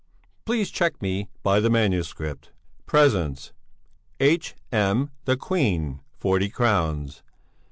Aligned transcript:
Please 0.45 0.71
check 0.71 0.99
me 0.99 1.29
by 1.43 1.59
the 1.59 1.69
manuscript." 1.69 2.49
"'Presents: 2.87 3.53
H.M. 4.19 5.11
the 5.25 5.37
Queen, 5.37 5.99
forty 6.17 6.49
crowns. 6.49 7.21